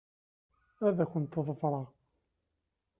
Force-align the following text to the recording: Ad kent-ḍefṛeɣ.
Ad 0.87 0.97
kent-ḍefṛeɣ. 1.11 1.87